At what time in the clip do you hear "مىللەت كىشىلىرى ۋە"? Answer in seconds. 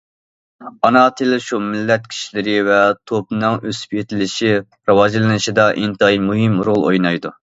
1.65-2.79